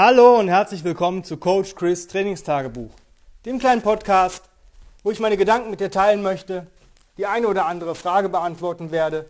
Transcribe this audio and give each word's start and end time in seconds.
Hallo 0.00 0.38
und 0.38 0.46
herzlich 0.46 0.84
willkommen 0.84 1.24
zu 1.24 1.38
Coach 1.38 1.74
Chris 1.74 2.06
Trainingstagebuch, 2.06 2.92
dem 3.44 3.58
kleinen 3.58 3.82
Podcast, 3.82 4.44
wo 5.02 5.10
ich 5.10 5.18
meine 5.18 5.36
Gedanken 5.36 5.70
mit 5.70 5.80
dir 5.80 5.90
teilen 5.90 6.22
möchte, 6.22 6.68
die 7.16 7.26
eine 7.26 7.48
oder 7.48 7.66
andere 7.66 7.96
Frage 7.96 8.28
beantworten 8.28 8.92
werde 8.92 9.28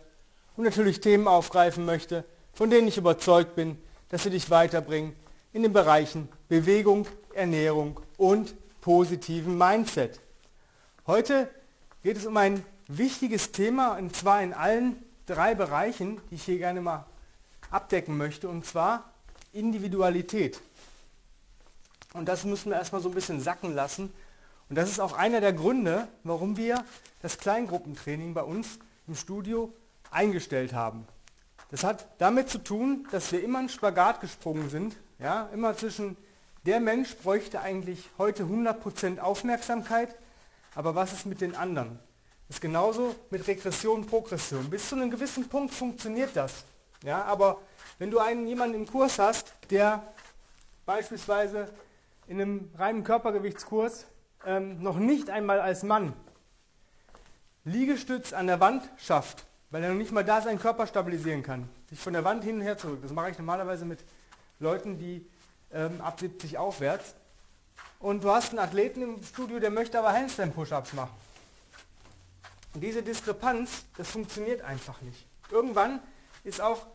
und 0.55 0.65
natürlich 0.65 0.99
Themen 0.99 1.27
aufgreifen 1.27 1.85
möchte, 1.85 2.23
von 2.53 2.69
denen 2.69 2.87
ich 2.87 2.99
überzeugt 2.99 3.55
bin, 3.55 3.79
dass 4.09 4.21
sie 4.21 4.29
dich 4.29 4.51
weiterbringen 4.51 5.15
in 5.53 5.63
den 5.63 5.73
Bereichen 5.73 6.29
Bewegung, 6.49 7.07
Ernährung 7.33 7.99
und 8.17 8.53
positiven 8.81 9.57
Mindset. 9.57 10.19
Heute 11.07 11.49
geht 12.03 12.17
es 12.17 12.27
um 12.27 12.37
ein 12.37 12.63
wichtiges 12.87 13.51
Thema 13.51 13.97
und 13.97 14.15
zwar 14.15 14.43
in 14.43 14.53
allen 14.53 15.03
drei 15.25 15.55
Bereichen, 15.55 16.21
die 16.29 16.35
ich 16.35 16.43
hier 16.43 16.59
gerne 16.59 16.81
mal 16.81 17.07
abdecken 17.71 18.17
möchte, 18.17 18.47
und 18.47 18.67
zwar 18.67 19.05
Individualität. 19.53 20.59
Und 22.13 22.27
das 22.27 22.43
müssen 22.43 22.71
wir 22.71 22.77
erstmal 22.77 23.01
so 23.01 23.09
ein 23.09 23.15
bisschen 23.15 23.41
sacken 23.41 23.73
lassen. 23.73 24.11
Und 24.69 24.75
das 24.75 24.89
ist 24.89 24.99
auch 24.99 25.13
einer 25.13 25.41
der 25.41 25.53
Gründe, 25.53 26.07
warum 26.23 26.57
wir 26.57 26.83
das 27.21 27.37
Kleingruppentraining 27.37 28.33
bei 28.33 28.43
uns 28.43 28.79
im 29.07 29.15
Studio 29.15 29.73
eingestellt 30.11 30.73
haben. 30.73 31.05
Das 31.71 31.83
hat 31.83 32.07
damit 32.17 32.49
zu 32.49 32.59
tun, 32.59 33.07
dass 33.11 33.31
wir 33.31 33.43
immer 33.43 33.59
einen 33.59 33.69
Spagat 33.69 34.21
gesprungen 34.21 34.69
sind. 34.69 34.95
Ja, 35.19 35.49
immer 35.53 35.75
zwischen 35.75 36.17
der 36.65 36.79
Mensch 36.79 37.15
bräuchte 37.17 37.61
eigentlich 37.61 38.09
heute 38.17 38.43
100% 38.43 39.19
Aufmerksamkeit, 39.19 40.15
aber 40.75 40.93
was 40.95 41.13
ist 41.13 41.25
mit 41.25 41.41
den 41.41 41.55
anderen? 41.55 41.99
Das 42.47 42.57
ist 42.57 42.61
genauso 42.61 43.15
mit 43.29 43.47
Regression, 43.47 44.05
Progression. 44.05 44.69
Bis 44.69 44.89
zu 44.89 44.95
einem 44.95 45.11
gewissen 45.11 45.47
Punkt 45.47 45.73
funktioniert 45.73 46.31
das. 46.35 46.65
Ja, 47.03 47.23
aber 47.23 47.61
wenn 47.97 48.11
du 48.11 48.19
einen 48.19 48.47
jemanden 48.47 48.75
im 48.75 48.87
Kurs 48.87 49.19
hast, 49.19 49.53
der 49.69 50.03
beispielsweise 50.85 51.69
in 52.27 52.41
einem 52.41 52.71
reinen 52.77 53.03
Körpergewichtskurs 53.03 54.05
ähm, 54.45 54.81
noch 54.81 54.97
nicht 54.97 55.29
einmal 55.29 55.59
als 55.59 55.83
Mann 55.83 56.13
Liegestütz 57.65 58.33
an 58.33 58.47
der 58.47 58.59
Wand 58.59 58.89
schafft, 58.97 59.45
weil 59.69 59.83
er 59.83 59.89
noch 59.89 59.97
nicht 59.97 60.11
mal 60.11 60.23
da 60.23 60.41
seinen 60.41 60.59
Körper 60.59 60.87
stabilisieren 60.87 61.43
kann, 61.43 61.69
sich 61.89 61.99
von 61.99 62.13
der 62.13 62.23
Wand 62.23 62.43
hin 62.43 62.55
und 62.55 62.61
her 62.61 62.77
zurück. 62.77 62.99
Das 63.01 63.11
mache 63.11 63.31
ich 63.31 63.37
normalerweise 63.37 63.85
mit 63.85 64.03
Leuten, 64.59 64.97
die 64.97 65.25
ähm, 65.71 66.01
ab 66.01 66.19
70 66.19 66.57
aufwärts. 66.57 67.15
Und 67.99 68.23
du 68.23 68.31
hast 68.31 68.51
einen 68.51 68.59
Athleten 68.59 69.01
im 69.01 69.23
Studio, 69.23 69.59
der 69.59 69.71
möchte 69.71 69.99
aber 69.99 70.13
Handstand-Push-Ups 70.13 70.93
machen. 70.93 71.11
Und 72.73 72.81
diese 72.81 73.03
Diskrepanz, 73.03 73.83
das 73.97 74.09
funktioniert 74.09 74.61
einfach 74.61 75.01
nicht. 75.01 75.25
Irgendwann 75.51 75.99
ist 76.43 76.61
auch 76.61 76.87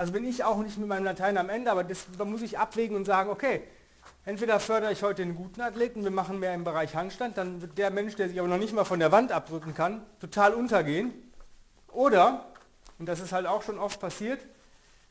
also 0.00 0.14
bin 0.14 0.24
ich 0.24 0.44
auch 0.44 0.56
nicht 0.62 0.78
mit 0.78 0.88
meinem 0.88 1.04
Latein 1.04 1.36
am 1.36 1.50
Ende, 1.50 1.70
aber 1.70 1.84
das, 1.84 2.06
da 2.16 2.24
muss 2.24 2.40
ich 2.40 2.58
abwägen 2.58 2.96
und 2.96 3.04
sagen, 3.04 3.28
okay, 3.28 3.62
entweder 4.24 4.58
fördere 4.58 4.92
ich 4.92 5.02
heute 5.02 5.20
einen 5.20 5.34
guten 5.34 5.60
Athleten, 5.60 6.02
wir 6.04 6.10
machen 6.10 6.38
mehr 6.38 6.54
im 6.54 6.64
Bereich 6.64 6.96
Handstand, 6.96 7.36
dann 7.36 7.60
wird 7.60 7.76
der 7.76 7.90
Mensch, 7.90 8.16
der 8.16 8.30
sich 8.30 8.38
aber 8.38 8.48
noch 8.48 8.56
nicht 8.56 8.72
mal 8.72 8.86
von 8.86 8.98
der 8.98 9.12
Wand 9.12 9.30
abdrücken 9.30 9.74
kann, 9.74 10.00
total 10.18 10.54
untergehen. 10.54 11.12
Oder, 11.92 12.46
und 12.98 13.10
das 13.10 13.20
ist 13.20 13.32
halt 13.32 13.44
auch 13.44 13.62
schon 13.62 13.78
oft 13.78 14.00
passiert, 14.00 14.40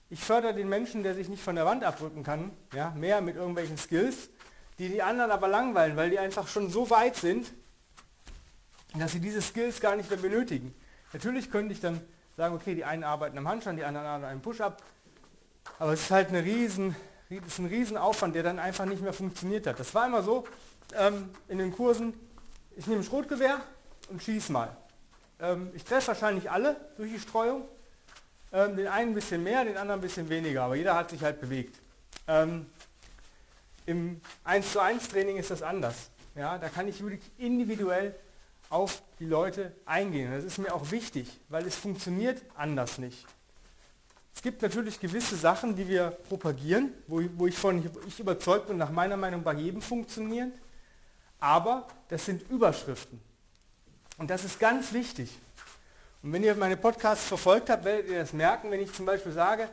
ich 0.09 0.21
fördere 0.23 0.55
den 0.55 0.67
Menschen, 0.67 1.03
der 1.03 1.13
sich 1.13 1.29
nicht 1.29 1.43
von 1.43 1.55
der 1.55 1.67
Wand 1.67 1.83
abdrücken 1.83 2.23
kann, 2.23 2.49
ja, 2.73 2.89
mehr 2.97 3.21
mit 3.21 3.35
irgendwelchen 3.35 3.77
Skills, 3.77 4.29
die 4.79 4.89
die 4.89 5.03
anderen 5.03 5.29
aber 5.29 5.47
langweilen, 5.47 5.97
weil 5.97 6.09
die 6.09 6.17
einfach 6.17 6.47
schon 6.47 6.71
so 6.71 6.89
weit 6.89 7.15
sind, 7.15 7.53
dass 8.97 9.11
sie 9.11 9.19
diese 9.19 9.43
Skills 9.43 9.81
gar 9.81 9.95
nicht 9.95 10.09
mehr 10.09 10.17
benötigen. 10.17 10.73
Natürlich 11.13 11.51
könnte 11.51 11.73
ich 11.73 11.79
dann 11.79 12.01
sagen, 12.39 12.55
okay, 12.55 12.73
die 12.73 12.85
einen 12.85 13.03
arbeiten 13.03 13.37
am 13.37 13.49
Handstand, 13.49 13.77
die 13.79 13.83
anderen 13.83 14.07
an 14.07 14.23
einem 14.23 14.41
Push-Up. 14.41 14.81
Aber 15.77 15.91
es 15.91 16.03
ist 16.03 16.11
halt 16.11 16.29
eine 16.29 16.41
riesen, 16.41 16.95
ist 17.29 17.59
ein 17.59 17.65
Riesenaufwand, 17.65 18.33
der 18.33 18.43
dann 18.43 18.59
einfach 18.59 18.85
nicht 18.85 19.01
mehr 19.01 19.11
funktioniert 19.11 19.67
hat. 19.67 19.77
Das 19.77 19.93
war 19.93 20.07
immer 20.07 20.23
so 20.23 20.47
ähm, 20.97 21.31
in 21.49 21.57
den 21.57 21.73
Kursen, 21.73 22.13
ich 22.77 22.87
nehme 22.87 23.01
ein 23.01 23.03
Schrotgewehr 23.03 23.59
und 24.09 24.23
schieße 24.23 24.53
mal. 24.53 24.75
Ähm, 25.41 25.69
ich 25.73 25.83
treffe 25.83 26.08
wahrscheinlich 26.08 26.49
alle 26.49 26.77
durch 26.95 27.11
die 27.11 27.19
Streuung. 27.19 27.64
Ähm, 28.53 28.77
den 28.77 28.87
einen 28.87 29.11
ein 29.11 29.15
bisschen 29.15 29.43
mehr, 29.43 29.65
den 29.65 29.75
anderen 29.75 29.99
ein 29.99 30.02
bisschen 30.02 30.30
weniger, 30.30 30.64
aber 30.64 30.75
jeder 30.75 30.95
hat 30.95 31.09
sich 31.09 31.21
halt 31.21 31.41
bewegt. 31.41 31.77
Ähm, 32.25 32.67
Im 33.85 34.21
1 34.45 34.71
zu 34.71 34.80
1 34.80 35.09
Training 35.09 35.35
ist 35.35 35.52
das 35.52 35.61
anders. 35.61 36.09
Ja, 36.35 36.58
da 36.58 36.69
kann 36.69 36.87
ich 36.87 37.02
wirklich 37.02 37.30
individuell 37.37 38.15
auf 38.69 39.02
die 39.19 39.25
Leute 39.25 39.73
eingehen. 39.85 40.31
Das 40.31 40.43
ist 40.43 40.57
mir 40.57 40.73
auch 40.73 40.91
wichtig, 40.91 41.39
weil 41.49 41.65
es 41.65 41.75
funktioniert 41.75 42.41
anders 42.55 42.97
nicht. 42.97 43.25
Es 44.33 44.41
gibt 44.41 44.61
natürlich 44.61 44.99
gewisse 44.99 45.35
Sachen, 45.35 45.75
die 45.75 45.87
wir 45.87 46.11
propagieren, 46.11 46.93
wo, 47.08 47.21
wo 47.35 47.47
ich 47.47 47.58
von 47.58 47.83
ich 48.08 48.19
überzeugt 48.19 48.67
bin, 48.67 48.77
nach 48.77 48.91
meiner 48.91 49.17
Meinung 49.17 49.43
bei 49.43 49.53
jedem 49.53 49.81
funktionieren, 49.81 50.53
aber 51.39 51.87
das 52.08 52.25
sind 52.25 52.49
Überschriften. 52.49 53.19
Und 54.17 54.29
das 54.29 54.43
ist 54.43 54.59
ganz 54.59 54.93
wichtig. 54.93 55.29
Und 56.21 56.33
wenn 56.33 56.43
ihr 56.43 56.55
meine 56.55 56.77
Podcasts 56.77 57.25
verfolgt 57.25 57.69
habt, 57.69 57.85
werdet 57.85 58.09
ihr 58.09 58.19
das 58.19 58.33
merken, 58.33 58.69
wenn 58.71 58.81
ich 58.81 58.93
zum 58.93 59.05
Beispiel 59.05 59.31
sage, 59.31 59.69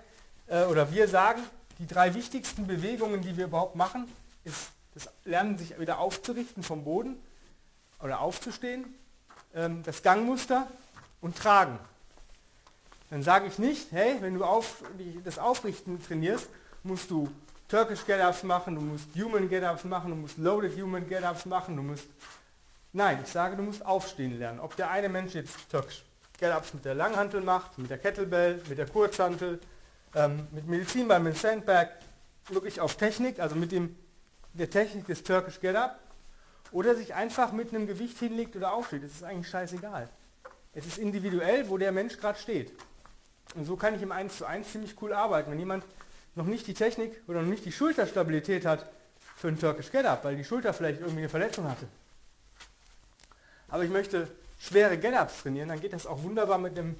äh, 0.47 0.65
oder 0.65 0.91
wir 0.93 1.09
sagen, 1.09 1.43
die 1.79 1.87
drei 1.87 2.15
wichtigsten 2.15 2.67
Bewegungen, 2.67 3.21
die 3.21 3.37
wir 3.37 3.47
überhaupt 3.47 3.75
machen, 3.75 4.09
ist 4.45 4.71
das 4.95 5.09
Lernen, 5.25 5.59
sich 5.59 5.79
wieder 5.79 5.99
aufzurichten 5.99 6.63
vom 6.63 6.85
Boden, 6.85 7.21
oder 8.01 8.21
aufzustehen, 8.21 8.85
ähm, 9.55 9.83
das 9.83 10.03
Gangmuster 10.03 10.67
und 11.21 11.37
tragen. 11.37 11.79
Dann 13.11 13.23
sage 13.23 13.47
ich 13.47 13.59
nicht, 13.59 13.93
hey, 13.93 14.17
wenn 14.21 14.35
du 14.35 14.45
auf, 14.45 14.83
das 15.25 15.39
Aufrichten 15.39 16.03
trainierst, 16.03 16.49
musst 16.83 17.11
du 17.11 17.31
Turkish 17.69 18.05
Get-Ups 18.05 18.43
machen, 18.43 18.75
du 18.75 18.81
musst 18.81 19.09
Human 19.17 19.49
Get-Ups 19.49 19.85
machen, 19.85 20.11
du 20.11 20.17
musst 20.17 20.39
Loaded 20.39 20.81
Human 20.81 21.09
Get-Ups 21.09 21.47
machen, 21.47 21.77
du 21.77 21.83
musst... 21.83 22.07
Nein, 22.93 23.21
ich 23.23 23.31
sage, 23.31 23.57
du 23.57 23.63
musst 23.63 23.85
aufstehen 23.85 24.39
lernen. 24.39 24.61
Ob 24.61 24.75
der 24.77 24.91
eine 24.91 25.09
Mensch 25.09 25.35
jetzt 25.35 25.55
Turkish 25.71 26.05
Get-Ups 26.39 26.75
mit 26.75 26.85
der 26.85 26.95
Langhantel 26.95 27.41
macht, 27.41 27.79
mit 27.79 27.91
der 27.91 27.99
Kettlebell, 27.99 28.63
mit 28.69 28.79
der 28.79 28.89
Kurzhantel, 28.89 29.61
ähm, 30.15 30.47
mit 30.53 30.67
Medizinball, 30.67 31.21
mit 31.21 31.37
Sandbag, 31.37 31.89
wirklich 32.49 32.81
auf 32.81 32.97
Technik, 32.97 33.41
also 33.41 33.57
mit 33.57 33.73
dem, 33.73 33.97
der 34.53 34.71
Technik 34.71 35.07
des 35.07 35.23
Turkish 35.23 35.61
Get-Up, 35.61 35.99
oder 36.73 36.95
sich 36.95 37.15
einfach 37.15 37.53
mit 37.53 37.75
einem 37.75 37.87
Gewicht 37.87 38.19
hinlegt 38.19 38.57
oder 38.57 38.73
aufsteht. 38.73 39.05
Das 39.05 39.13
ist 39.13 39.23
eigentlich 39.23 39.49
scheißegal. 39.49 40.09
Es 40.75 40.87
ist 40.87 40.99
individuell, 40.99 41.69
wo 41.69 41.79
der 41.79 41.93
Mensch 41.93 42.19
gerade 42.19 42.39
steht. 42.39 42.73
Und 43.55 43.65
so 43.65 43.77
kann 43.77 43.95
ich 43.95 44.03
im 44.03 44.13
1 44.13 44.37
zu 44.39 44.45
1 44.45 44.73
ziemlich 44.73 45.01
cool 45.01 45.13
arbeiten. 45.13 45.51
Wenn 45.51 45.59
jemand 45.59 45.85
noch 46.35 46.45
nicht 46.45 46.67
die 46.67 46.75
Technik 46.75 47.23
oder 47.27 47.43
noch 47.43 47.49
nicht 47.49 47.65
die 47.65 47.73
Schulterstabilität 47.73 48.67
hat 48.67 48.91
für 49.37 49.49
einen 49.49 49.59
Turkish 49.59 49.91
Get-Up, 49.91 50.25
weil 50.25 50.37
die 50.37 50.45
Schulter 50.45 50.75
vielleicht 50.75 51.01
irgendwie 51.01 51.21
eine 51.21 51.29
Verletzung 51.29 51.69
hatte. 51.69 51.87
Aber 53.69 53.85
ich 53.85 53.91
möchte 53.91 54.29
schwere 54.59 54.99
Get-Ups 54.99 55.43
trainieren, 55.43 55.69
dann 55.69 55.81
geht 55.81 55.93
das 55.93 56.07
auch 56.07 56.23
wunderbar 56.23 56.59
mit 56.59 56.79
einem 56.79 56.97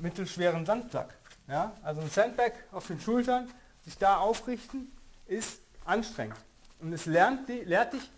mittelschweren 0.00 0.64
Sandplug. 0.64 1.08
Ja? 1.48 1.76
Also 1.82 2.00
ein 2.00 2.10
Sandbag 2.10 2.52
auf 2.72 2.86
den 2.86 3.00
Schultern, 3.00 3.50
sich 3.84 3.98
da 3.98 4.18
aufrichten, 4.18 4.92
ist 5.26 5.60
anstrengend. 5.84 6.38
Und 6.80 6.92
es 6.92 7.06
lernt, 7.06 7.48
lehrt 7.48 7.92
dich, 7.94 8.10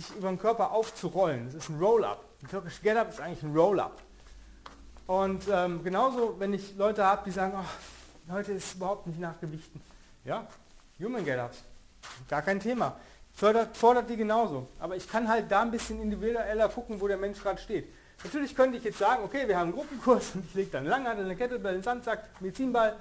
sich 0.00 0.16
über 0.16 0.28
den 0.28 0.38
Körper 0.38 0.72
aufzurollen. 0.72 1.46
Das 1.46 1.54
ist 1.54 1.68
ein 1.68 1.78
Roll-Up. 1.78 2.24
Ein 2.42 2.48
türkisches 2.48 2.82
Get-Up 2.82 3.08
ist 3.10 3.20
eigentlich 3.20 3.42
ein 3.42 3.54
Roll-Up. 3.54 4.00
Und 5.06 5.44
ähm, 5.50 5.82
genauso, 5.82 6.38
wenn 6.38 6.52
ich 6.52 6.76
Leute 6.76 7.04
habe, 7.04 7.22
die 7.24 7.30
sagen, 7.30 7.54
oh, 7.56 8.32
heute 8.32 8.52
ist 8.52 8.74
überhaupt 8.74 9.06
nicht 9.06 9.18
nach 9.18 9.40
Gewichten. 9.40 9.80
Ja, 10.24 10.46
Human 11.00 11.24
Get-Ups, 11.24 11.62
gar 12.28 12.42
kein 12.42 12.60
Thema. 12.60 12.96
Fördert, 13.32 13.76
fordert 13.76 14.10
die 14.10 14.16
genauso. 14.16 14.68
Aber 14.78 14.96
ich 14.96 15.08
kann 15.08 15.28
halt 15.28 15.50
da 15.50 15.62
ein 15.62 15.70
bisschen 15.70 16.00
individueller 16.02 16.68
gucken, 16.68 17.00
wo 17.00 17.08
der 17.08 17.16
Mensch 17.16 17.40
gerade 17.40 17.60
steht. 17.60 17.88
Natürlich 18.24 18.54
könnte 18.54 18.78
ich 18.78 18.84
jetzt 18.84 18.98
sagen, 18.98 19.22
okay, 19.24 19.46
wir 19.46 19.56
haben 19.56 19.68
einen 19.68 19.72
Gruppenkurs 19.72 20.30
und 20.34 20.44
ich 20.44 20.54
lege 20.54 20.70
dann 20.70 20.86
Langhandel, 20.86 21.24
eine 21.24 21.36
Kettlebell, 21.36 21.74
einen 21.74 21.82
Sandsack, 21.82 22.24
Medizinball 22.40 22.96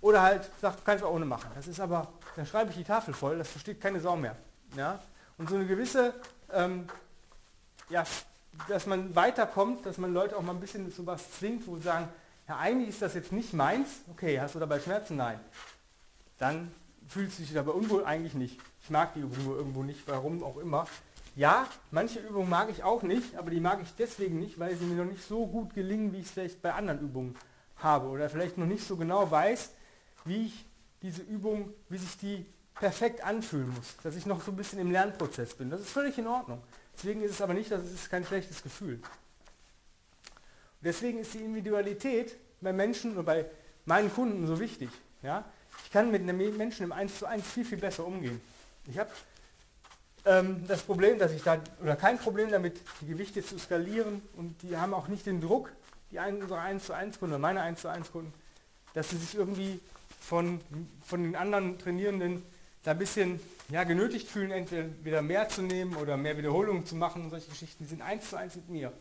oder 0.00 0.22
halt 0.22 0.50
sagt, 0.60 0.80
du 0.80 0.84
kannst 0.84 1.02
auch 1.04 1.12
ohne 1.12 1.24
machen. 1.24 1.50
Das 1.54 1.66
ist 1.66 1.80
aber, 1.80 2.08
dann 2.36 2.44
schreibe 2.46 2.70
ich 2.70 2.76
die 2.76 2.84
Tafel 2.84 3.14
voll, 3.14 3.38
das 3.38 3.48
versteht 3.48 3.80
keine 3.80 3.98
Sau 3.98 4.16
mehr. 4.16 4.36
Ja? 4.76 5.00
Und 5.38 5.48
so 5.48 5.56
eine 5.56 5.66
gewisse, 5.66 6.14
ähm, 6.52 6.86
ja, 7.88 8.04
dass 8.68 8.86
man 8.86 9.14
weiterkommt, 9.14 9.86
dass 9.86 9.98
man 9.98 10.12
Leute 10.12 10.36
auch 10.36 10.42
mal 10.42 10.52
ein 10.52 10.60
bisschen 10.60 10.92
zu 10.92 11.06
was 11.06 11.30
zwingt, 11.32 11.66
wo 11.66 11.76
sie 11.76 11.82
sagen, 11.82 12.08
ja, 12.48 12.58
eigentlich 12.58 12.90
ist 12.90 13.02
das 13.02 13.14
jetzt 13.14 13.32
nicht 13.32 13.52
meins. 13.54 13.88
Okay, 14.10 14.40
hast 14.40 14.54
du 14.54 14.58
dabei 14.58 14.80
Schmerzen? 14.80 15.16
Nein. 15.16 15.40
Dann 16.38 16.72
fühlst 17.08 17.38
du 17.38 17.42
dich 17.42 17.52
dabei 17.52 17.72
unwohl? 17.72 18.04
Eigentlich 18.04 18.34
nicht. 18.34 18.60
Ich 18.82 18.90
mag 18.90 19.14
die 19.14 19.20
Übung 19.20 19.44
nur 19.44 19.56
irgendwo 19.56 19.82
nicht, 19.82 20.06
warum 20.06 20.42
auch 20.42 20.58
immer. 20.58 20.86
Ja, 21.34 21.66
manche 21.90 22.18
Übungen 22.18 22.50
mag 22.50 22.68
ich 22.68 22.84
auch 22.84 23.02
nicht, 23.02 23.36
aber 23.36 23.50
die 23.50 23.60
mag 23.60 23.80
ich 23.82 23.94
deswegen 23.96 24.38
nicht, 24.38 24.58
weil 24.58 24.76
sie 24.76 24.84
mir 24.84 25.02
noch 25.02 25.10
nicht 25.10 25.26
so 25.26 25.46
gut 25.46 25.72
gelingen, 25.72 26.12
wie 26.12 26.18
ich 26.18 26.26
es 26.26 26.32
vielleicht 26.32 26.60
bei 26.60 26.74
anderen 26.74 27.00
Übungen 27.00 27.36
habe. 27.76 28.08
Oder 28.08 28.28
vielleicht 28.28 28.58
noch 28.58 28.66
nicht 28.66 28.86
so 28.86 28.96
genau 28.96 29.30
weiß, 29.30 29.70
wie 30.24 30.46
ich 30.46 30.66
diese 31.00 31.22
Übung, 31.22 31.72
wie 31.88 31.98
sich 31.98 32.18
die 32.18 32.46
perfekt 32.74 33.22
anfühlen 33.24 33.68
muss, 33.74 33.96
dass 34.02 34.16
ich 34.16 34.26
noch 34.26 34.42
so 34.42 34.50
ein 34.50 34.56
bisschen 34.56 34.78
im 34.78 34.90
Lernprozess 34.90 35.54
bin. 35.54 35.70
Das 35.70 35.80
ist 35.80 35.90
völlig 35.90 36.18
in 36.18 36.26
Ordnung. 36.26 36.62
Deswegen 36.96 37.22
ist 37.22 37.32
es 37.32 37.40
aber 37.40 37.54
nicht, 37.54 37.70
dass 37.70 37.82
es 37.82 38.08
kein 38.08 38.24
schlechtes 38.24 38.62
Gefühl. 38.62 38.94
Und 38.94 39.02
deswegen 40.82 41.18
ist 41.18 41.34
die 41.34 41.38
Individualität 41.38 42.36
bei 42.60 42.72
Menschen 42.72 43.16
und 43.16 43.24
bei 43.24 43.46
meinen 43.84 44.12
Kunden 44.12 44.46
so 44.46 44.58
wichtig. 44.58 44.90
Ja? 45.22 45.44
Ich 45.84 45.90
kann 45.90 46.10
mit 46.10 46.24
Menschen 46.24 46.84
im 46.84 46.92
1 46.92 47.18
zu 47.18 47.26
1 47.26 47.46
viel, 47.46 47.64
viel 47.64 47.78
besser 47.78 48.06
umgehen. 48.06 48.40
Ich 48.86 48.98
habe 48.98 49.10
ähm, 50.24 50.64
das 50.66 50.82
Problem, 50.82 51.18
dass 51.18 51.32
ich 51.32 51.42
da, 51.42 51.58
oder 51.80 51.96
kein 51.96 52.18
Problem 52.18 52.50
damit, 52.50 52.80
die 53.00 53.06
Gewichte 53.06 53.44
zu 53.44 53.58
skalieren 53.58 54.22
und 54.36 54.60
die 54.62 54.76
haben 54.76 54.94
auch 54.94 55.08
nicht 55.08 55.26
den 55.26 55.40
Druck, 55.40 55.72
die 56.10 56.18
einen, 56.18 56.42
unsere 56.42 56.60
1 56.60 56.86
zu 56.86 56.92
1 56.92 57.18
Kunden, 57.18 57.40
meine 57.40 57.60
1 57.62 57.80
zu 57.80 57.88
1 57.88 58.12
Kunden, 58.12 58.32
dass 58.94 59.10
sie 59.10 59.16
sich 59.16 59.34
irgendwie 59.34 59.80
von, 60.20 60.60
von 61.04 61.22
den 61.22 61.34
anderen 61.34 61.78
Trainierenden 61.78 62.42
da 62.82 62.92
ein 62.92 62.98
bisschen 62.98 63.40
ja, 63.68 63.84
genötigt 63.84 64.28
fühlen, 64.28 64.50
entweder 64.50 64.88
wieder 65.04 65.22
mehr 65.22 65.48
zu 65.48 65.62
nehmen 65.62 65.96
oder 65.96 66.16
mehr 66.16 66.36
Wiederholungen 66.36 66.84
zu 66.84 66.96
machen 66.96 67.22
und 67.22 67.30
solche 67.30 67.48
Geschichten, 67.48 67.84
die 67.84 67.88
sind 67.88 68.02
1 68.02 68.30
zu 68.30 68.36
1 68.36 68.56
mit 68.56 68.68
mir. 68.68 68.92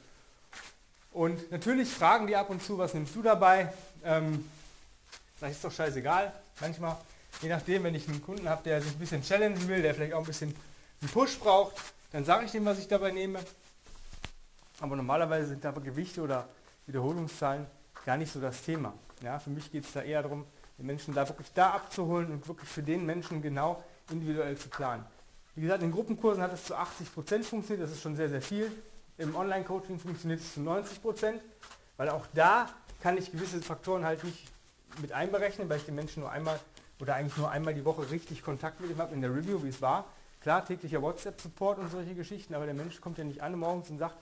Und 1.12 1.51
natürlich 1.51 1.89
fragen 1.89 2.28
die 2.28 2.36
ab 2.36 2.50
und 2.50 2.63
zu, 2.63 2.78
was 2.78 2.94
nimmst 2.94 3.16
du 3.16 3.22
dabei? 3.22 3.74
Ähm, 4.04 4.50
das 5.39 5.51
ist 5.51 5.63
doch 5.63 5.72
scheißegal. 5.72 6.31
Manchmal, 6.62 6.95
je 7.42 7.50
nachdem, 7.50 7.83
wenn 7.83 7.95
ich 7.95 8.07
einen 8.07 8.22
Kunden 8.22 8.48
habe, 8.48 8.63
der 8.63 8.81
sich 8.81 8.94
ein 8.94 9.00
bisschen 9.00 9.24
challengen 9.24 9.68
will, 9.68 9.81
der 9.81 9.94
vielleicht 9.94 10.13
auch 10.13 10.19
ein 10.19 10.25
bisschen 10.25 10.56
einen 11.01 11.10
Push 11.10 11.39
braucht, 11.39 11.75
dann 12.12 12.24
sage 12.24 12.45
ich 12.45 12.51
dem, 12.51 12.63
was 12.66 12.80
ich 12.80 12.88
dabei 12.88 13.12
nehme. 13.12 13.39
Aber 14.80 14.95
normalerweise 14.95 15.48
sind 15.50 15.66
aber 15.66 15.81
Gewichte 15.81 16.22
oder 16.22 16.48
Wiederholungszahlen 16.86 17.66
gar 18.06 18.18
nicht 18.18 18.31
so 18.31 18.39
das 18.39 18.62
Thema. 18.62 18.94
Ja, 19.22 19.39
für 19.39 19.50
mich 19.50 19.72
geht 19.72 19.86
es 19.86 19.92
da 19.92 20.01
eher 20.01 20.22
darum, 20.22 20.45
den 20.81 20.88
Menschen 20.88 21.13
da 21.13 21.28
wirklich 21.28 21.54
da 21.54 21.72
abzuholen 21.72 22.31
und 22.31 22.48
wirklich 22.48 22.68
für 22.68 22.81
den 22.81 23.06
Menschen 23.06 23.42
genau 23.42 23.83
individuell 24.10 24.57
zu 24.57 24.68
planen. 24.68 25.06
Wie 25.56 25.62
gesagt, 25.62 25.83
in 25.83 25.92
Gruppenkursen 25.92 26.42
hat 26.42 26.54
es 26.54 26.66
zu 26.66 26.75
80% 26.75 27.44
funktioniert, 27.44 27.83
das 27.83 27.92
ist 27.92 28.01
schon 28.01 28.16
sehr, 28.16 28.30
sehr 28.30 28.42
viel. 28.42 28.72
Im 29.18 29.36
Online-Coaching 29.36 30.00
funktioniert 30.00 30.39
es 30.39 30.54
zu 30.54 30.62
90%, 30.62 31.39
weil 31.98 32.10
auch 32.10 32.25
da 32.33 32.69
kann 33.01 33.18
ich 33.18 33.31
gewisse 33.31 33.62
Faktoren 33.62 34.06
halt 34.06 34.24
nicht 34.24 34.48
mit 35.01 35.12
einberechnen, 35.12 35.69
weil 35.69 35.78
ich 35.78 35.86
den 35.86 35.95
Menschen 35.95 36.22
nur 36.22 36.31
einmal 36.31 36.60
oder 37.00 37.16
eigentlich 37.16 37.38
nur 37.38 37.50
einmal 37.50 37.74
die 37.74 37.86
Woche 37.86 38.10
richtig 38.10 38.44
Kontakt 38.44 38.80
mit 38.81 38.92
ihm 38.92 38.98
habe 38.98 39.13
in 39.13 39.22
der 39.22 39.34
Review, 39.34 39.63
wie 39.63 39.69
es 39.69 39.81
war. 39.81 40.06
Klar, 40.42 40.66
täglicher 40.66 41.01
WhatsApp-Support 41.01 41.80
und 41.80 41.92
solche 41.92 42.16
Geschichten, 42.16 42.56
aber 42.56 42.66
der 42.66 42.74
Mensch 42.74 43.00
kommt 43.01 43.18
ja 43.18 43.24
nicht 43.24 43.42
an 43.42 43.57
morgens 43.57 43.89
und 43.89 44.00
sagt, 44.00 44.16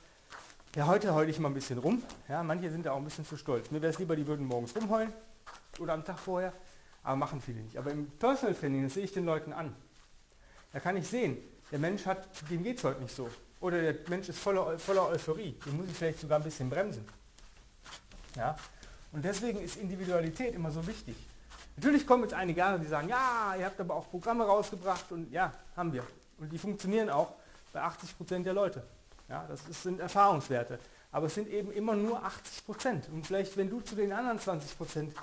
ja, 0.75 0.85
heute 0.87 1.13
heule 1.13 1.29
ich 1.29 1.39
mal 1.39 1.49
ein 1.49 1.53
bisschen 1.53 1.79
rum. 1.79 2.03
Ja, 2.27 2.43
manche 2.43 2.69
sind 2.69 2.85
da 2.85 2.91
auch 2.91 2.97
ein 2.97 3.05
bisschen 3.05 3.25
zu 3.25 3.37
stolz. 3.37 3.71
Mir 3.71 3.81
wäre 3.81 3.91
es 3.91 3.99
lieber, 3.99 4.15
die 4.15 4.27
würden 4.27 4.45
morgens 4.45 4.75
rumheulen 4.75 5.13
oder 5.79 5.93
am 5.93 6.03
Tag 6.03 6.19
vorher, 6.19 6.53
aber 7.03 7.15
machen 7.15 7.41
viele 7.41 7.61
nicht. 7.61 7.77
Aber 7.77 7.91
im 7.91 8.09
Personal 8.11 8.55
Training, 8.55 8.83
das 8.83 8.93
sehe 8.93 9.03
ich 9.03 9.13
den 9.13 9.25
Leuten 9.25 9.53
an. 9.53 9.75
Da 10.73 10.79
kann 10.79 10.97
ich 10.97 11.07
sehen, 11.07 11.37
der 11.71 11.79
Mensch 11.79 12.05
hat, 12.05 12.27
dem 12.49 12.63
geht 12.63 12.77
es 12.77 12.83
heute 12.83 13.01
nicht 13.01 13.15
so. 13.15 13.29
Oder 13.61 13.81
der 13.81 13.95
Mensch 14.07 14.29
ist 14.29 14.39
voller, 14.39 14.77
voller 14.79 15.07
Euphorie. 15.07 15.53
Den 15.65 15.77
muss 15.77 15.87
ich 15.87 15.97
vielleicht 15.97 16.19
sogar 16.19 16.39
ein 16.39 16.43
bisschen 16.43 16.69
bremsen. 16.69 17.07
Ja? 18.35 18.55
Und 19.11 19.25
deswegen 19.25 19.59
ist 19.59 19.77
Individualität 19.77 20.53
immer 20.53 20.71
so 20.71 20.85
wichtig. 20.85 21.15
Natürlich 21.75 22.05
kommen 22.05 22.23
jetzt 22.23 22.33
einige 22.33 22.63
andere, 22.63 22.81
die 22.81 22.87
sagen, 22.87 23.09
ja, 23.09 23.55
ihr 23.57 23.65
habt 23.65 23.79
aber 23.79 23.95
auch 23.95 24.09
Programme 24.09 24.45
rausgebracht 24.45 25.11
und 25.11 25.31
ja, 25.31 25.53
haben 25.75 25.93
wir. 25.93 26.05
Und 26.37 26.51
die 26.51 26.57
funktionieren 26.57 27.09
auch 27.09 27.33
bei 27.73 27.81
80 27.81 28.17
Prozent 28.17 28.45
der 28.45 28.53
Leute. 28.53 28.83
Ja, 29.27 29.45
das 29.47 29.67
ist, 29.67 29.83
sind 29.83 29.99
Erfahrungswerte. 29.99 30.79
Aber 31.11 31.27
es 31.27 31.35
sind 31.35 31.47
eben 31.47 31.71
immer 31.71 31.95
nur 31.95 32.23
80 32.23 32.65
Prozent. 32.65 33.09
Und 33.09 33.25
vielleicht, 33.25 33.57
wenn 33.57 33.69
du 33.69 33.81
zu 33.81 33.95
den 33.95 34.11
anderen 34.11 34.39
20 34.39 34.77
Prozent 34.77 35.15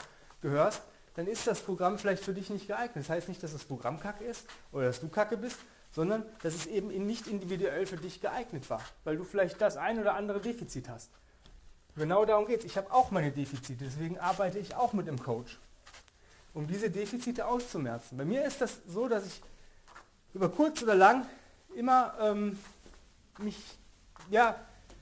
gehörst, 0.42 0.82
dann 1.14 1.26
ist 1.26 1.46
das 1.46 1.60
Programm 1.60 1.98
vielleicht 1.98 2.22
für 2.22 2.34
dich 2.34 2.50
nicht 2.50 2.66
geeignet. 2.66 3.04
Das 3.04 3.10
heißt 3.10 3.28
nicht, 3.28 3.42
dass 3.42 3.52
das 3.52 3.64
Programm 3.64 3.98
kacke 3.98 4.24
ist 4.24 4.44
oder 4.72 4.86
dass 4.86 5.00
du 5.00 5.08
kacke 5.08 5.36
bist, 5.36 5.58
sondern 5.92 6.24
dass 6.42 6.54
es 6.54 6.66
eben 6.66 6.88
nicht 7.06 7.26
individuell 7.26 7.86
für 7.86 7.96
dich 7.96 8.20
geeignet 8.20 8.68
war, 8.68 8.82
weil 9.04 9.16
du 9.16 9.24
vielleicht 9.24 9.60
das 9.60 9.78
ein 9.78 9.98
oder 9.98 10.14
andere 10.14 10.40
Defizit 10.40 10.88
hast. 10.88 11.10
Genau 11.96 12.26
darum 12.26 12.46
geht 12.46 12.60
es. 12.60 12.66
Ich 12.66 12.76
habe 12.76 12.92
auch 12.92 13.10
meine 13.10 13.32
Defizite, 13.32 13.84
deswegen 13.84 14.18
arbeite 14.18 14.58
ich 14.58 14.74
auch 14.76 14.92
mit 14.92 15.06
dem 15.06 15.18
Coach, 15.18 15.58
um 16.52 16.66
diese 16.66 16.90
Defizite 16.90 17.46
auszumerzen. 17.46 18.18
Bei 18.18 18.26
mir 18.26 18.44
ist 18.44 18.60
das 18.60 18.80
so, 18.86 19.08
dass 19.08 19.26
ich 19.26 19.40
über 20.34 20.50
kurz 20.50 20.82
oder 20.82 20.94
lang 20.94 21.26
immer 21.74 22.12
ähm, 22.20 22.58
mich, 23.38 23.56
ja, 24.30 24.54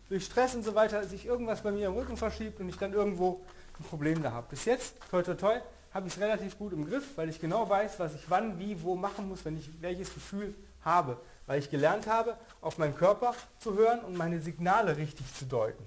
durch 0.08 0.26
Stress 0.26 0.54
und 0.54 0.64
so 0.64 0.76
weiter, 0.76 1.04
sich 1.08 1.26
irgendwas 1.26 1.62
bei 1.62 1.72
mir 1.72 1.88
im 1.88 1.94
Rücken 1.94 2.16
verschiebt 2.16 2.60
und 2.60 2.68
ich 2.68 2.76
dann 2.76 2.92
irgendwo 2.92 3.44
Problem 3.82 4.22
da 4.22 4.32
habe. 4.32 4.46
Bis 4.50 4.64
jetzt, 4.64 4.94
toi 5.10 5.22
toi 5.22 5.34
toi, 5.34 5.60
habe 5.92 6.08
ich 6.08 6.14
es 6.14 6.20
relativ 6.20 6.58
gut 6.58 6.72
im 6.72 6.88
Griff, 6.88 7.16
weil 7.16 7.28
ich 7.28 7.40
genau 7.40 7.68
weiß, 7.68 7.98
was 8.00 8.14
ich 8.14 8.28
wann, 8.28 8.58
wie, 8.58 8.82
wo 8.82 8.96
machen 8.96 9.28
muss, 9.28 9.44
wenn 9.44 9.56
ich 9.56 9.70
welches 9.80 10.12
Gefühl 10.12 10.54
habe. 10.84 11.16
Weil 11.46 11.60
ich 11.60 11.70
gelernt 11.70 12.06
habe, 12.06 12.36
auf 12.60 12.78
meinen 12.78 12.96
Körper 12.96 13.34
zu 13.58 13.74
hören 13.74 14.00
und 14.00 14.16
meine 14.16 14.40
Signale 14.40 14.96
richtig 14.96 15.32
zu 15.34 15.44
deuten. 15.44 15.84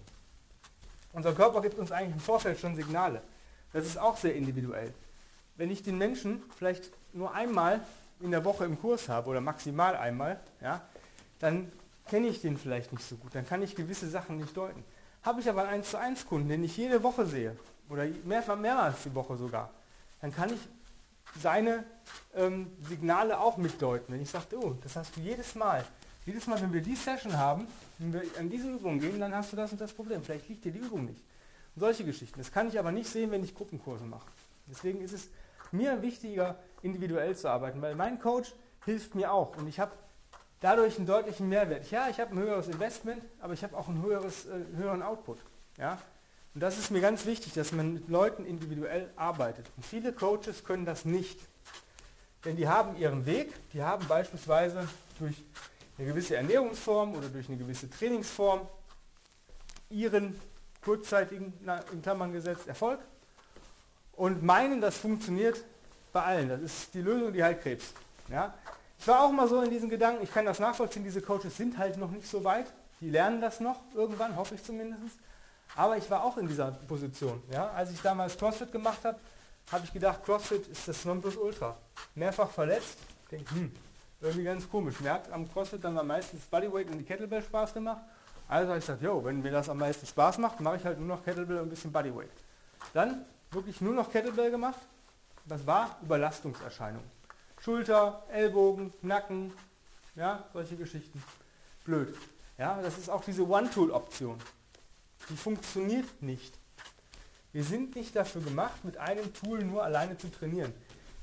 Unser 1.13 1.33
Körper 1.33 1.61
gibt 1.61 1.77
uns 1.77 1.91
eigentlich 1.91 2.13
im 2.13 2.19
Vorfeld 2.21 2.59
schon 2.59 2.75
Signale. 2.75 3.21
Das 3.73 3.85
ist 3.85 3.97
auch 3.97 4.17
sehr 4.17 4.35
individuell. 4.35 4.93
Wenn 5.55 5.71
ich 5.71 5.83
den 5.83 5.97
Menschen 5.97 6.43
vielleicht 6.55 6.91
nur 7.11 7.33
einmal 7.33 7.81
in 8.21 8.31
der 8.31 8.45
Woche 8.45 8.65
im 8.65 8.79
Kurs 8.79 9.09
habe 9.09 9.29
oder 9.29 9.41
maximal 9.41 9.95
einmal, 9.95 10.39
ja, 10.61 10.81
dann 11.39 11.71
kenne 12.07 12.27
ich 12.27 12.41
den 12.41 12.57
vielleicht 12.57 12.93
nicht 12.93 13.03
so 13.03 13.15
gut. 13.17 13.35
Dann 13.35 13.47
kann 13.47 13.61
ich 13.61 13.75
gewisse 13.75 14.07
Sachen 14.09 14.37
nicht 14.37 14.55
deuten. 14.55 14.83
Habe 15.23 15.41
ich 15.41 15.49
aber 15.49 15.63
einen 15.63 15.81
1 15.81 15.91
zu 15.91 15.97
1 15.99 16.27
Kunden, 16.27 16.47
den 16.47 16.63
ich 16.63 16.77
jede 16.77 17.03
Woche 17.03 17.25
sehe 17.25 17.57
oder 17.89 18.05
mehrfach 18.23 18.57
mehrmals 18.57 19.03
die 19.03 19.13
Woche 19.13 19.37
sogar, 19.37 19.71
dann 20.21 20.33
kann 20.33 20.53
ich 20.53 20.59
seine 21.41 21.83
ähm, 22.35 22.71
Signale 22.87 23.39
auch 23.39 23.57
mitdeuten. 23.57 24.13
Wenn 24.13 24.21
ich 24.21 24.29
sage, 24.29 24.57
oh, 24.57 24.75
das 24.81 24.95
hast 24.95 25.15
du 25.15 25.21
jedes 25.21 25.55
Mal. 25.55 25.85
Jedes 26.25 26.47
Mal, 26.47 26.61
wenn 26.61 26.73
wir 26.73 26.81
die 26.81 26.95
Session 26.95 27.37
haben, 27.37 27.67
wenn 27.99 28.13
wir 28.13 28.21
an 28.37 28.49
diese 28.49 28.69
Übung 28.69 28.99
gehen, 28.99 29.19
dann 29.19 29.33
hast 29.33 29.53
du 29.53 29.55
das 29.55 29.71
und 29.71 29.79
das 29.79 29.93
Problem. 29.93 30.23
Vielleicht 30.23 30.49
liegt 30.49 30.65
dir 30.65 30.71
die 30.71 30.79
Übung 30.79 31.05
nicht. 31.05 31.21
Und 31.75 31.79
solche 31.79 32.03
Geschichten. 32.03 32.37
Das 32.39 32.51
kann 32.51 32.67
ich 32.67 32.77
aber 32.77 32.91
nicht 32.91 33.09
sehen, 33.09 33.31
wenn 33.31 33.43
ich 33.43 33.55
Gruppenkurse 33.55 34.03
mache. 34.03 34.27
Deswegen 34.69 35.01
ist 35.01 35.13
es 35.13 35.29
mir 35.71 36.01
wichtiger, 36.01 36.57
individuell 36.81 37.35
zu 37.35 37.49
arbeiten, 37.49 37.81
weil 37.81 37.95
mein 37.95 38.19
Coach 38.19 38.53
hilft 38.85 39.15
mir 39.15 39.31
auch. 39.31 39.55
Und 39.57 39.67
ich 39.67 39.79
habe 39.79 39.91
dadurch 40.59 40.97
einen 40.97 41.05
deutlichen 41.05 41.47
Mehrwert. 41.49 41.89
Ja, 41.91 42.09
ich 42.09 42.19
habe 42.19 42.31
ein 42.31 42.39
höheres 42.39 42.67
Investment, 42.67 43.21
aber 43.39 43.53
ich 43.53 43.63
habe 43.63 43.77
auch 43.77 43.87
einen 43.87 44.01
höheres, 44.01 44.45
äh, 44.45 44.65
höheren 44.75 45.01
Output. 45.01 45.39
Ja? 45.77 45.97
Und 46.57 46.61
das 46.61 46.79
ist 46.79 46.89
mir 46.89 47.01
ganz 47.01 47.27
wichtig, 47.27 47.53
dass 47.53 47.71
man 47.71 47.93
mit 47.93 48.09
Leuten 48.09 48.43
individuell 48.43 49.11
arbeitet. 49.15 49.67
Und 49.77 49.85
viele 49.85 50.11
Coaches 50.11 50.63
können 50.63 50.85
das 50.85 51.05
nicht. 51.05 51.39
Denn 52.45 52.55
die 52.55 52.67
haben 52.67 52.97
ihren 52.97 53.27
Weg, 53.27 53.53
die 53.73 53.83
haben 53.83 54.07
beispielsweise 54.07 54.89
durch 55.19 55.35
eine 55.99 56.07
gewisse 56.07 56.35
Ernährungsform 56.35 57.13
oder 57.13 57.29
durch 57.29 57.47
eine 57.47 57.59
gewisse 57.59 57.87
Trainingsform 57.91 58.61
ihren 59.91 60.41
kurzzeitigen, 60.83 61.53
in 61.91 62.01
Klammern 62.01 62.33
gesetzt, 62.33 62.67
Erfolg 62.67 63.01
und 64.13 64.41
meinen, 64.41 64.81
das 64.81 64.97
funktioniert 64.97 65.63
bei 66.11 66.23
allen. 66.23 66.49
Das 66.49 66.61
ist 66.63 66.91
die 66.95 67.01
Lösung, 67.01 67.33
die 67.33 67.43
halt 67.43 67.61
Krebs. 67.61 67.93
Ja? 68.29 68.55
Ich 68.97 69.07
war 69.07 69.21
auch 69.21 69.31
mal 69.31 69.47
so 69.47 69.61
in 69.61 69.69
diesen 69.69 69.89
Gedanken, 69.89 70.23
ich 70.23 70.33
kann 70.33 70.45
das 70.45 70.57
nachvollziehen, 70.57 71.03
diese 71.03 71.21
Coaches 71.21 71.55
sind 71.55 71.77
halt 71.77 71.97
noch 71.97 72.09
nicht 72.09 72.27
so 72.27 72.43
weit. 72.43 72.65
Die 72.99 73.11
lernen 73.11 73.41
das 73.41 73.59
noch 73.59 73.79
irgendwann, 73.93 74.35
hoffe 74.35 74.55
ich 74.55 74.63
zumindest. 74.63 75.19
Aber 75.77 75.95
ich 75.95 76.09
war 76.09 76.23
auch 76.23 76.35
in 76.37 76.47
dieser 76.47 76.71
Position. 76.71 77.41
Ja? 77.51 77.69
Als 77.69 77.91
ich 77.91 78.01
damals 78.01 78.35
CrossFit 78.35 78.71
gemacht 78.71 79.05
habe, 79.05 79.19
habe 79.71 79.85
ich 79.85 79.93
gedacht, 79.93 80.23
CrossFit 80.25 80.67
ist 80.67 80.87
das 80.87 81.05
Nonplusultra. 81.05 81.77
Mehrfach 82.15 82.49
verletzt. 82.49 82.97
Denke, 83.31 83.53
hm, 83.53 83.71
irgendwie 84.19 84.43
ganz 84.43 84.67
komisch. 84.67 84.99
Mir 84.99 85.13
hat 85.13 85.31
am 85.31 85.49
CrossFit 85.51 85.83
dann 85.83 85.95
am 85.99 86.07
meisten 86.07 86.41
Bodyweight 86.49 86.89
und 86.89 86.97
die 86.97 87.03
Kettlebell 87.03 87.43
Spaß 87.43 87.75
gemacht. 87.75 88.01
Also 88.47 88.69
habe 88.69 88.79
ich 88.79 88.85
gesagt, 88.85 89.03
jo, 89.03 89.23
wenn 89.23 89.41
mir 89.41 89.51
das 89.51 89.69
am 89.69 89.77
meisten 89.77 90.07
Spaß 90.07 90.39
macht, 90.39 90.59
mache 90.61 90.77
ich 90.77 90.83
halt 90.83 90.97
nur 90.97 91.09
noch 91.09 91.23
Kettlebell 91.23 91.57
und 91.57 91.67
ein 91.67 91.69
bisschen 91.69 91.91
Bodyweight. 91.91 92.31
Dann 92.93 93.25
wirklich 93.51 93.79
nur 93.79 93.93
noch 93.93 94.11
Kettlebell 94.11 94.49
gemacht. 94.49 94.79
Das 95.45 95.67
war 95.67 95.97
Überlastungserscheinung. 96.01 97.03
Schulter, 97.59 98.23
Ellbogen, 98.29 98.93
Nacken, 99.03 99.53
ja, 100.15 100.43
solche 100.53 100.75
Geschichten. 100.75 101.23
Blöd. 101.85 102.17
Ja, 102.57 102.81
das 102.81 102.97
ist 102.97 103.09
auch 103.09 103.23
diese 103.23 103.47
One-Tool-Option 103.47 104.39
die 105.29 105.35
funktioniert 105.35 106.21
nicht. 106.21 106.53
Wir 107.53 107.63
sind 107.63 107.95
nicht 107.95 108.15
dafür 108.15 108.41
gemacht, 108.41 108.83
mit 108.83 108.97
einem 108.97 109.33
Tool 109.33 109.63
nur 109.63 109.83
alleine 109.83 110.17
zu 110.17 110.29
trainieren. 110.29 110.73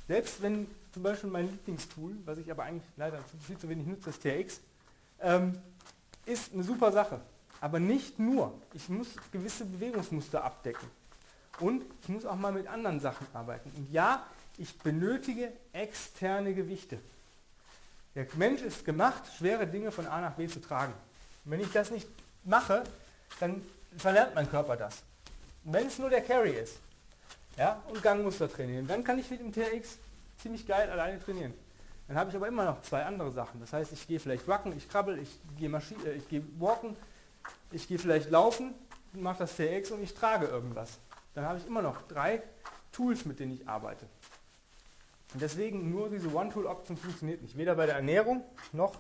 Selbst 0.09 0.43
wenn 0.43 0.67
zum 0.93 1.03
Beispiel 1.03 1.31
mein 1.31 1.51
Lieblingstool, 1.51 2.13
was 2.25 2.39
ich 2.39 2.51
aber 2.51 2.65
eigentlich 2.65 2.89
leider 2.97 3.21
viel 3.47 3.59
zu 3.59 3.69
wenig 3.69 3.87
nutze, 3.87 4.07
das 4.07 4.19
TRX, 4.19 4.61
ähm, 5.21 5.59
ist 6.27 6.53
eine 6.53 6.63
super 6.63 6.93
Sache. 6.93 7.21
Aber 7.61 7.81
nicht 7.81 8.19
nur. 8.19 8.53
Ich 8.75 8.89
muss 8.89 9.09
gewisse 9.33 9.65
Bewegungsmuster 9.65 10.45
abdecken. 10.45 10.89
Und 11.61 11.85
ich 12.03 12.09
muss 12.09 12.27
auch 12.27 12.37
mal 12.37 12.53
mit 12.53 12.67
anderen 12.67 13.01
Sachen 13.01 13.27
arbeiten. 13.33 13.71
Und 13.77 13.91
ja, 13.93 14.27
ich 14.59 14.77
benötige 14.79 15.53
externe 15.73 16.55
Gewichte. 16.55 16.99
Der 18.15 18.27
Mensch 18.35 18.63
ist 18.63 18.85
gemacht, 18.85 19.23
schwere 19.37 19.67
Dinge 19.67 19.91
von 19.91 20.07
A 20.07 20.21
nach 20.21 20.35
B 20.35 20.47
zu 20.47 20.61
tragen. 20.61 20.93
Und 21.45 21.51
wenn 21.51 21.61
ich 21.61 21.73
das 21.73 21.91
nicht 21.91 22.07
mache, 22.45 22.85
dann 23.41 23.63
verlernt 23.97 24.35
mein 24.35 24.51
Körper 24.51 24.77
das. 24.77 25.03
Wenn 25.65 25.87
es 25.87 25.99
nur 25.99 26.11
der 26.11 26.21
Carry 26.21 26.51
ist 26.51 26.79
ja, 27.57 27.83
und 27.89 28.03
Gangmuster 28.03 28.51
trainieren, 28.51 28.87
dann 28.87 29.05
kann 29.05 29.19
ich 29.19 29.31
mit 29.31 29.41
dem 29.41 29.53
TRX 29.53 29.99
ziemlich 30.39 30.67
geil 30.67 30.91
alleine 30.91 31.21
trainieren. 31.21 31.55
Dann 32.09 32.19
habe 32.19 32.31
ich 32.31 32.37
aber 32.37 32.49
immer 32.49 32.65
noch 32.65 32.83
zwei 32.83 33.05
andere 33.05 33.31
Sachen. 33.31 33.61
Das 33.61 33.73
heißt, 33.73 33.93
ich 33.93 34.07
gehe 34.07 34.21
vielleicht 34.21 34.47
wacken, 34.47 34.77
ich 34.77 34.89
krabbel, 34.89 35.19
ich 35.19 35.39
gehe 35.59 35.71
äh, 35.71 36.17
ich 36.17 36.43
walken, 36.59 36.97
ich 37.73 37.89
gehe 37.89 37.99
vielleicht 37.99 38.31
laufen, 38.31 38.75
mache 39.15 39.39
das 39.39 39.57
TRX 39.57 39.93
und 39.93 40.03
ich 40.03 40.13
trage 40.13 40.47
irgendwas. 40.47 40.99
Dann 41.35 41.47
habe 41.47 41.59
ich 41.59 41.67
immer 41.67 41.83
noch 41.83 42.03
drei 42.03 42.43
Tools, 42.93 43.25
mit 43.25 43.41
denen 43.41 43.53
ich 43.53 43.67
arbeite. 43.67 44.07
Und 45.33 45.41
deswegen 45.41 45.91
nur 45.91 46.11
diese 46.11 46.33
One-Tool-Option 46.33 46.97
funktioniert 46.97 47.43
nicht. 47.43 47.57
Weder 47.57 47.75
bei 47.75 47.87
der 47.87 47.97
Ernährung 47.97 48.45
noch 48.73 48.99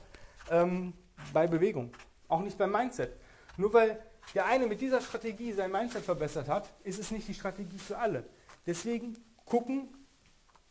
ähm, 0.50 0.92
bei 1.32 1.46
Bewegung. 1.46 1.92
Auch 2.28 2.40
nicht 2.40 2.58
beim 2.58 2.72
Mindset. 2.72 3.12
Nur 3.56 3.72
weil 3.72 4.02
der 4.32 4.46
eine 4.46 4.66
mit 4.66 4.80
dieser 4.80 5.00
Strategie 5.00 5.52
sein 5.52 5.70
Mindset 5.70 6.04
verbessert 6.04 6.48
hat, 6.48 6.68
ist 6.82 6.98
es 6.98 7.10
nicht 7.10 7.28
die 7.28 7.34
Strategie 7.34 7.78
für 7.78 7.98
alle. 7.98 8.24
Deswegen 8.66 9.16
gucken 9.44 9.88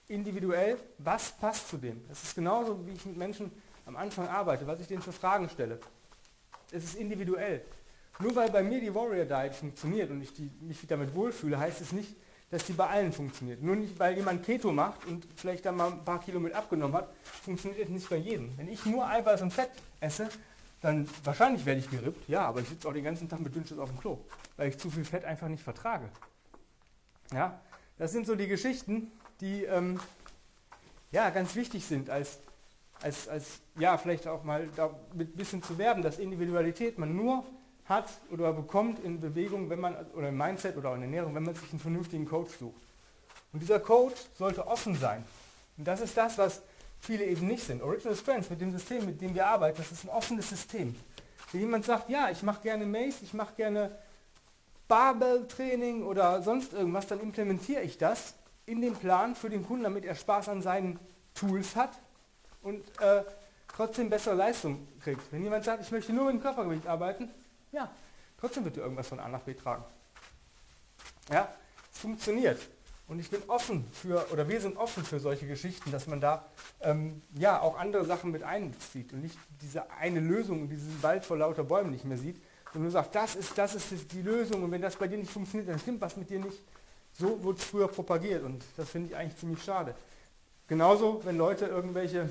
individuell, 0.07 0.77
was 0.97 1.31
passt 1.31 1.69
zu 1.69 1.77
dem. 1.77 2.03
Das 2.07 2.23
ist 2.23 2.35
genauso, 2.35 2.85
wie 2.85 2.91
ich 2.91 3.05
mit 3.05 3.17
Menschen 3.17 3.51
am 3.85 3.95
Anfang 3.95 4.27
arbeite, 4.27 4.65
was 4.67 4.79
ich 4.79 4.87
denen 4.87 5.01
für 5.01 5.11
Fragen 5.11 5.49
stelle. 5.49 5.79
Es 6.71 6.83
ist 6.83 6.95
individuell. 6.95 7.61
Nur 8.19 8.35
weil 8.35 8.49
bei 8.49 8.63
mir 8.63 8.79
die 8.79 8.93
Warrior 8.93 9.25
Diet 9.25 9.55
funktioniert 9.55 10.11
und 10.11 10.21
ich 10.21 10.33
die, 10.33 10.49
mich 10.61 10.85
damit 10.87 11.15
wohlfühle, 11.15 11.57
heißt 11.57 11.81
es 11.81 11.91
nicht, 11.91 12.15
dass 12.51 12.65
die 12.65 12.73
bei 12.73 12.87
allen 12.87 13.11
funktioniert. 13.11 13.63
Nur 13.63 13.75
nicht, 13.75 13.97
weil 13.97 14.15
jemand 14.15 14.45
Keto 14.45 14.71
macht 14.71 15.05
und 15.07 15.25
vielleicht 15.35 15.65
dann 15.65 15.75
mal 15.75 15.91
ein 15.91 16.05
paar 16.05 16.19
Kilo 16.19 16.39
mit 16.39 16.53
abgenommen 16.53 16.95
hat, 16.95 17.09
funktioniert 17.23 17.85
es 17.85 17.89
nicht 17.89 18.07
bei 18.09 18.17
jedem. 18.17 18.55
Wenn 18.57 18.67
ich 18.67 18.85
nur 18.85 19.07
Eiweiß 19.07 19.41
und 19.41 19.51
Fett 19.51 19.71
esse, 19.99 20.29
dann 20.83 21.07
wahrscheinlich 21.23 21.65
werde 21.65 21.79
ich 21.79 21.89
gerippt, 21.89 22.27
ja, 22.27 22.45
aber 22.45 22.59
ich 22.59 22.67
sitze 22.67 22.89
auch 22.89 22.93
den 22.93 23.05
ganzen 23.05 23.29
Tag 23.29 23.39
mit 23.39 23.55
Dünnschiss 23.55 23.77
auf 23.79 23.89
dem 23.89 23.99
Klo, 23.99 24.19
weil 24.57 24.67
ich 24.67 24.77
zu 24.77 24.91
viel 24.91 25.05
Fett 25.05 25.23
einfach 25.23 25.47
nicht 25.47 25.63
vertrage. 25.63 26.09
Ja, 27.33 27.61
das 27.97 28.11
sind 28.11 28.27
so 28.27 28.35
die 28.35 28.47
Geschichten, 28.47 29.09
die 29.39 29.63
ähm, 29.63 29.97
ja, 31.11 31.29
ganz 31.29 31.55
wichtig 31.55 31.85
sind, 31.85 32.09
als, 32.09 32.37
als, 33.01 33.29
als 33.29 33.61
ja, 33.79 33.97
vielleicht 33.97 34.27
auch 34.27 34.43
mal 34.43 34.67
mit 35.13 35.33
ein 35.33 35.37
bisschen 35.37 35.63
zu 35.63 35.77
werben, 35.77 36.01
dass 36.01 36.19
Individualität 36.19 36.97
man 36.97 37.15
nur 37.15 37.45
hat 37.85 38.09
oder 38.29 38.51
bekommt 38.51 38.99
in 39.05 39.21
Bewegung, 39.21 39.69
wenn 39.69 39.79
man, 39.79 39.95
oder 40.15 40.29
im 40.29 40.37
Mindset 40.37 40.75
oder 40.75 40.93
in 40.95 41.03
Ernährung, 41.03 41.33
wenn 41.33 41.43
man 41.43 41.55
sich 41.55 41.69
einen 41.71 41.79
vernünftigen 41.79 42.25
Coach 42.25 42.51
sucht. 42.59 42.81
Und 43.53 43.61
dieser 43.61 43.79
Coach 43.79 44.19
sollte 44.37 44.67
offen 44.67 44.95
sein. 44.95 45.23
Und 45.77 45.87
das 45.87 46.01
ist 46.01 46.17
das, 46.17 46.37
was 46.37 46.61
viele 47.03 47.25
eben 47.25 47.47
nicht 47.47 47.63
sind. 47.65 47.81
Original 47.81 48.15
Strengths 48.15 48.49
mit 48.49 48.61
dem 48.61 48.71
System, 48.71 49.05
mit 49.05 49.19
dem 49.19 49.35
wir 49.35 49.45
arbeiten, 49.45 49.77
das 49.77 49.91
ist 49.91 50.05
ein 50.05 50.09
offenes 50.09 50.49
System. 50.49 50.95
Wenn 51.51 51.61
jemand 51.61 51.85
sagt, 51.85 52.09
ja, 52.09 52.29
ich 52.29 52.41
mache 52.43 52.61
gerne 52.61 52.85
Mace, 52.85 53.21
ich 53.21 53.33
mache 53.33 53.53
gerne 53.55 53.91
Barbell-Training 54.87 56.03
oder 56.03 56.41
sonst 56.41 56.73
irgendwas, 56.73 57.07
dann 57.07 57.19
implementiere 57.19 57.81
ich 57.81 57.97
das 57.97 58.35
in 58.65 58.81
den 58.81 58.95
Plan 58.95 59.35
für 59.35 59.49
den 59.49 59.65
Kunden, 59.65 59.83
damit 59.83 60.05
er 60.05 60.15
Spaß 60.15 60.47
an 60.47 60.61
seinen 60.61 60.97
Tools 61.35 61.75
hat 61.75 61.91
und 62.61 62.81
äh, 63.01 63.23
trotzdem 63.67 64.09
bessere 64.09 64.35
Leistung 64.35 64.87
kriegt. 65.01 65.29
Wenn 65.31 65.43
jemand 65.43 65.65
sagt, 65.65 65.83
ich 65.83 65.91
möchte 65.91 66.13
nur 66.13 66.25
mit 66.25 66.35
dem 66.35 66.41
Körpergewicht 66.41 66.87
arbeiten, 66.87 67.29
ja, 67.73 67.91
trotzdem 68.39 68.63
wird 68.63 68.77
er 68.77 68.83
irgendwas 68.83 69.07
von 69.09 69.19
A 69.19 69.27
nach 69.27 69.41
B 69.41 69.53
tragen. 69.53 69.83
Ja, 71.29 71.53
es 71.91 71.99
funktioniert. 71.99 72.61
Und 73.07 73.19
ich 73.19 73.29
bin 73.29 73.41
offen 73.47 73.85
für, 73.91 74.25
oder 74.31 74.47
wir 74.47 74.61
sind 74.61 74.77
offen 74.77 75.03
für 75.03 75.19
solche 75.19 75.45
Geschichten, 75.45 75.91
dass 75.91 76.07
man 76.07 76.21
da 76.21 76.45
ähm, 76.81 77.21
ja 77.37 77.59
auch 77.61 77.77
andere 77.77 78.05
Sachen 78.05 78.31
mit 78.31 78.43
einzieht 78.43 79.11
und 79.13 79.21
nicht 79.21 79.37
diese 79.61 79.91
eine 79.91 80.19
Lösung 80.19 80.61
und 80.61 80.69
diesen 80.69 81.03
Wald 81.03 81.25
vor 81.25 81.37
lauter 81.37 81.63
Bäumen 81.63 81.91
nicht 81.91 82.05
mehr 82.05 82.17
sieht, 82.17 82.41
sondern 82.65 82.83
nur 82.83 82.91
sagt, 82.91 83.13
das 83.13 83.35
ist, 83.35 83.57
das 83.57 83.75
ist 83.75 84.11
die 84.11 84.21
Lösung 84.21 84.63
und 84.63 84.71
wenn 84.71 84.81
das 84.81 84.95
bei 84.95 85.07
dir 85.07 85.17
nicht 85.17 85.31
funktioniert, 85.31 85.69
dann 85.69 85.79
stimmt 85.79 86.01
was 86.01 86.15
mit 86.15 86.29
dir 86.29 86.39
nicht. 86.39 86.59
So 87.11 87.43
wurde 87.43 87.59
es 87.59 87.65
früher 87.65 87.87
propagiert 87.87 88.43
und 88.43 88.63
das 88.77 88.89
finde 88.89 89.09
ich 89.09 89.15
eigentlich 89.15 89.37
ziemlich 89.37 89.63
schade. 89.63 89.93
Genauso, 90.67 91.21
wenn 91.25 91.37
Leute 91.37 91.65
irgendwelche 91.65 92.29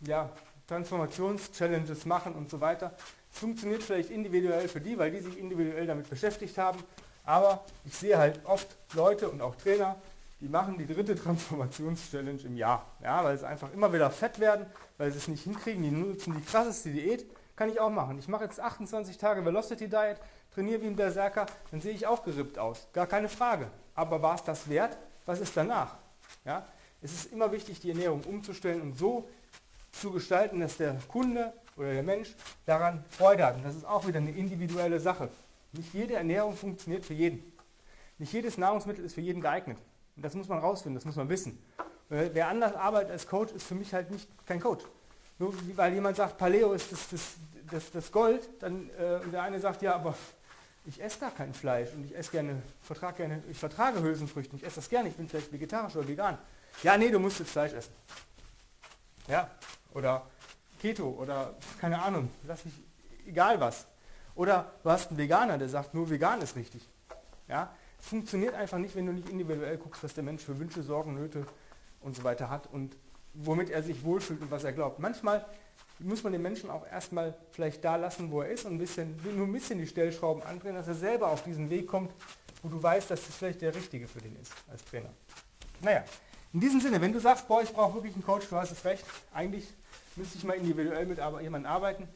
ja, 0.00 0.30
Transformations-Challenges 0.68 2.04
machen 2.04 2.34
und 2.34 2.50
so 2.50 2.60
weiter. 2.60 2.94
Es 3.32 3.38
funktioniert 3.38 3.82
vielleicht 3.82 4.10
individuell 4.10 4.68
für 4.68 4.80
die, 4.80 4.98
weil 4.98 5.10
die 5.10 5.20
sich 5.20 5.38
individuell 5.38 5.86
damit 5.86 6.08
beschäftigt 6.08 6.56
haben. 6.58 6.78
Aber 7.28 7.60
ich 7.84 7.94
sehe 7.94 8.16
halt 8.16 8.40
oft 8.46 8.66
Leute 8.94 9.28
und 9.28 9.42
auch 9.42 9.54
Trainer, 9.54 9.96
die 10.40 10.48
machen 10.48 10.78
die 10.78 10.86
dritte 10.86 11.14
Transformations-Challenge 11.22 12.40
im 12.44 12.56
Jahr. 12.56 12.86
Ja, 13.02 13.22
weil 13.22 13.36
sie 13.36 13.46
einfach 13.46 13.70
immer 13.74 13.92
wieder 13.92 14.10
fett 14.10 14.40
werden, 14.40 14.64
weil 14.96 15.12
sie 15.12 15.18
es 15.18 15.28
nicht 15.28 15.44
hinkriegen. 15.44 15.82
Die 15.82 15.90
nutzen 15.90 16.34
die 16.34 16.42
krasseste 16.42 16.88
Diät. 16.88 17.26
Kann 17.54 17.68
ich 17.68 17.78
auch 17.80 17.90
machen. 17.90 18.18
Ich 18.18 18.28
mache 18.28 18.44
jetzt 18.44 18.58
28 18.58 19.18
Tage 19.18 19.44
Velocity 19.44 19.90
Diet, 19.90 20.16
trainiere 20.54 20.80
wie 20.80 20.86
ein 20.86 20.96
Berserker, 20.96 21.44
dann 21.70 21.82
sehe 21.82 21.92
ich 21.92 22.06
auch 22.06 22.24
gerippt 22.24 22.58
aus. 22.58 22.88
Gar 22.94 23.06
keine 23.06 23.28
Frage. 23.28 23.70
Aber 23.94 24.22
war 24.22 24.36
es 24.36 24.44
das 24.44 24.66
wert? 24.66 24.96
Was 25.26 25.40
ist 25.40 25.54
danach? 25.54 25.96
Ja? 26.46 26.64
Es 27.02 27.12
ist 27.12 27.30
immer 27.30 27.52
wichtig, 27.52 27.78
die 27.80 27.90
Ernährung 27.90 28.22
umzustellen 28.22 28.80
und 28.80 28.96
so 28.96 29.28
zu 29.92 30.12
gestalten, 30.12 30.60
dass 30.60 30.78
der 30.78 30.96
Kunde 31.08 31.52
oder 31.76 31.92
der 31.92 32.02
Mensch 32.02 32.34
daran 32.64 33.04
Freude 33.10 33.44
hat. 33.44 33.56
Und 33.56 33.64
das 33.64 33.76
ist 33.76 33.84
auch 33.84 34.06
wieder 34.06 34.18
eine 34.18 34.30
individuelle 34.30 34.98
Sache. 34.98 35.28
Nicht 35.72 35.92
jede 35.92 36.14
Ernährung 36.14 36.56
funktioniert 36.56 37.04
für 37.04 37.14
jeden. 37.14 37.52
Nicht 38.18 38.32
jedes 38.32 38.58
Nahrungsmittel 38.58 39.04
ist 39.04 39.14
für 39.14 39.20
jeden 39.20 39.40
geeignet. 39.40 39.78
Und 40.16 40.24
das 40.24 40.34
muss 40.34 40.48
man 40.48 40.58
rausfinden, 40.58 40.96
das 40.96 41.04
muss 41.04 41.16
man 41.16 41.28
wissen. 41.28 41.62
Wer 42.08 42.48
anders 42.48 42.74
arbeitet 42.74 43.12
als 43.12 43.26
Coach, 43.26 43.52
ist 43.52 43.66
für 43.66 43.74
mich 43.74 43.92
halt 43.92 44.10
nicht 44.10 44.28
kein 44.46 44.60
Coach. 44.60 44.84
Nur 45.38 45.54
weil 45.76 45.92
jemand 45.92 46.16
sagt, 46.16 46.38
Paleo 46.38 46.72
ist 46.72 46.90
das, 46.90 47.08
das, 47.10 47.20
das, 47.70 47.90
das 47.90 48.10
Gold, 48.10 48.48
dann 48.60 48.90
äh, 48.90 49.20
der 49.30 49.42
eine 49.42 49.60
sagt, 49.60 49.82
ja, 49.82 49.94
aber 49.94 50.16
ich 50.86 51.00
esse 51.02 51.20
gar 51.20 51.30
kein 51.30 51.52
Fleisch 51.52 51.92
und 51.92 52.04
ich 52.04 52.16
esse 52.16 52.30
gerne, 52.30 52.62
vertrage 52.80 53.18
gerne, 53.18 53.42
ich 53.50 53.58
vertrage 53.58 54.02
Hülsenfrüchte, 54.02 54.56
ich 54.56 54.64
esse 54.64 54.76
das 54.76 54.88
gerne, 54.88 55.10
ich 55.10 55.16
bin 55.16 55.28
vielleicht 55.28 55.52
vegetarisch 55.52 55.94
oder 55.96 56.08
vegan. 56.08 56.38
Ja, 56.82 56.96
nee, 56.96 57.10
du 57.10 57.18
musst 57.18 57.38
jetzt 57.38 57.50
Fleisch 57.50 57.74
essen. 57.74 57.92
Ja, 59.28 59.50
oder 59.92 60.26
Keto 60.80 61.10
oder 61.10 61.54
keine 61.80 62.02
Ahnung, 62.02 62.30
lass 62.44 62.64
mich, 62.64 62.74
egal 63.26 63.60
was. 63.60 63.86
Oder 64.38 64.70
du 64.84 64.90
hast 64.90 65.08
einen 65.08 65.18
Veganer, 65.18 65.58
der 65.58 65.68
sagt, 65.68 65.94
nur 65.94 66.08
vegan 66.08 66.40
ist 66.40 66.54
richtig. 66.54 66.88
Ja, 67.48 67.74
funktioniert 67.98 68.54
einfach 68.54 68.78
nicht, 68.78 68.94
wenn 68.94 69.04
du 69.04 69.12
nicht 69.12 69.28
individuell 69.28 69.76
guckst, 69.78 70.04
was 70.04 70.14
der 70.14 70.22
Mensch 70.22 70.44
für 70.44 70.56
Wünsche, 70.60 70.80
Sorgen, 70.84 71.14
Nöte 71.14 71.44
und 72.00 72.14
so 72.14 72.22
weiter 72.22 72.48
hat 72.48 72.68
und 72.68 72.96
womit 73.34 73.68
er 73.68 73.82
sich 73.82 74.04
wohlfühlt 74.04 74.40
und 74.40 74.52
was 74.52 74.62
er 74.62 74.72
glaubt. 74.72 75.00
Manchmal 75.00 75.44
muss 75.98 76.22
man 76.22 76.32
den 76.32 76.40
Menschen 76.40 76.70
auch 76.70 76.86
erstmal 76.86 77.36
vielleicht 77.50 77.84
da 77.84 77.96
lassen, 77.96 78.30
wo 78.30 78.42
er 78.42 78.50
ist 78.50 78.64
und 78.64 78.74
ein 78.74 78.78
bisschen, 78.78 79.18
nur 79.34 79.44
ein 79.44 79.52
bisschen 79.52 79.80
die 79.80 79.88
Stellschrauben 79.88 80.44
andrehen, 80.44 80.76
dass 80.76 80.86
er 80.86 80.94
selber 80.94 81.26
auf 81.26 81.42
diesen 81.42 81.68
Weg 81.68 81.88
kommt, 81.88 82.12
wo 82.62 82.68
du 82.68 82.80
weißt, 82.80 83.10
dass 83.10 83.26
das 83.26 83.34
vielleicht 83.34 83.60
der 83.60 83.74
Richtige 83.74 84.06
für 84.06 84.20
den 84.20 84.36
ist 84.40 84.52
als 84.70 84.84
Trainer. 84.84 85.10
Naja, 85.80 86.04
in 86.52 86.60
diesem 86.60 86.80
Sinne, 86.80 87.00
wenn 87.00 87.12
du 87.12 87.18
sagst, 87.18 87.48
boah, 87.48 87.60
ich 87.60 87.72
brauche 87.72 87.94
wirklich 87.94 88.14
einen 88.14 88.24
Coach, 88.24 88.46
du 88.48 88.54
hast 88.54 88.70
es 88.70 88.84
recht, 88.84 89.04
eigentlich 89.34 89.66
müsste 90.14 90.38
ich 90.38 90.44
mal 90.44 90.54
individuell 90.54 91.06
mit 91.06 91.18
jemandem 91.18 91.66
arbeiten. 91.66 92.08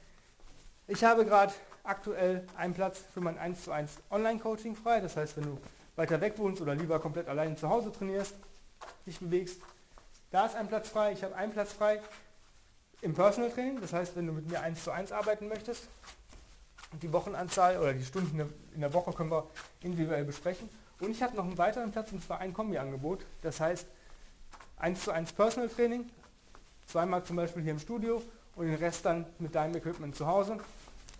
Ich 0.87 1.03
habe 1.03 1.25
gerade 1.25 1.53
aktuell 1.85 2.47
einen 2.57 2.75
Platz 2.75 3.01
für 3.13 3.21
mein 3.21 3.39
1 3.39 3.65
zu 3.65 3.73
1 3.73 3.93
Online-Coaching 4.11 4.77
frei. 4.77 5.01
Das 5.01 5.17
heißt, 5.17 5.37
wenn 5.37 5.45
du 5.45 5.59
weiter 5.97 6.21
weg 6.21 6.39
wohnst 6.39 6.61
oder 6.61 6.75
lieber 6.75 6.99
komplett 7.01 7.29
allein 7.29 7.57
zu 7.57 7.69
Hause 7.69 7.93
trainierst, 7.93 8.35
dich 9.07 9.19
bewegst, 9.19 9.61
da 10.31 10.47
ist 10.47 10.57
ein 10.57 10.69
Platz 10.69 10.89
frei. 10.89 11.13
Ich 11.13 11.23
habe 11.23 11.35
einen 11.35 11.53
Platz 11.53 11.73
frei 11.73 12.01
im 13.03 13.15
Personal 13.15 13.51
Training, 13.51 13.81
das 13.81 13.93
heißt, 13.93 14.17
wenn 14.17 14.27
du 14.27 14.33
mit 14.33 14.49
mir 14.49 14.61
eins 14.61 14.85
zu 14.85 14.93
eins 14.93 15.13
arbeiten 15.13 15.49
möchtest, 15.49 15.89
die 17.01 17.13
Wochenanzahl 17.13 17.79
oder 17.79 17.93
die 17.93 18.05
Stunden 18.05 18.41
in 18.75 18.81
der 18.81 18.93
Woche 18.93 19.13
können 19.13 19.31
wir 19.31 19.49
individuell 19.81 20.25
besprechen. 20.25 20.69
Und 21.01 21.11
ich 21.11 21.23
habe 21.23 21.37
noch 21.37 21.45
einen 21.45 21.59
weiteren 21.59 21.91
Platz 21.91 22.13
und 22.13 22.23
zwar 22.23 22.39
ein 22.39 22.53
Kombi-Angebot. 22.53 23.25
Das 23.43 23.61
heißt, 23.61 23.87
1 24.79 25.03
zu 25.03 25.11
1 25.11 25.33
Personal 25.33 25.69
Training, 25.69 26.09
zweimal 26.87 27.25
zum 27.25 27.37
Beispiel 27.37 27.63
hier 27.63 27.73
im 27.73 27.79
Studio 27.79 28.23
und 28.57 28.67
den 28.67 28.77
Rest 28.77 29.05
dann 29.05 29.27
mit 29.39 29.55
deinem 29.55 29.77
Equipment 29.77 30.15
zu 30.15 30.27
Hause. 30.27 30.59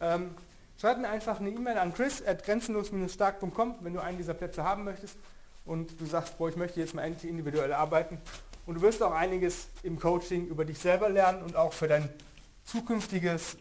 Ähm, 0.01 0.35
schreib 0.79 0.99
mir 0.99 1.09
einfach 1.09 1.41
eine 1.41 1.51
E-Mail 1.51 1.79
an 1.79 1.95
chris 1.95 2.23
at 2.25 2.45
grenzenlos-stark.com, 2.45 3.77
wenn 3.81 3.95
du 3.95 4.01
einen 4.01 4.19
dieser 4.19 4.35
Plätze 4.35 4.65
haben 4.65 4.85
möchtest 4.85 5.17
und 5.65 6.01
du 6.01 6.07
sagst, 6.07 6.39
boah, 6.39 6.49
ich 6.49 6.57
möchte 6.57 6.81
jetzt 6.81 6.95
mal 6.95 7.03
endlich 7.03 7.31
individuell 7.31 7.73
arbeiten 7.73 8.19
und 8.67 8.77
du 8.77 8.83
wirst 8.83 9.03
auch 9.03 9.13
einiges 9.13 9.69
im 9.83 9.99
Coaching 9.99 10.47
über 10.47 10.65
dich 10.65 10.79
selber 10.79 11.09
lernen 11.09 11.43
und 11.43 11.57
auch 11.57 11.73
für 11.73 11.89
dein 11.89 12.09
zukünftiges 12.65 13.57